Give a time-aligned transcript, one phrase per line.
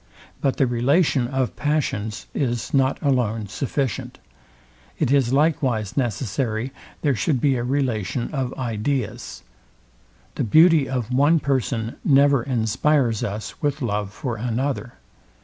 [0.41, 4.17] But the relation of passions is not alone sufficient.
[4.97, 6.71] It is likewise necessary,
[7.03, 9.43] there should be a relation of ideas.
[10.41, 14.93] The beauty of one person never inspires us with love for another.